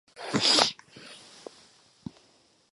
[0.17, 0.75] We're going to be late.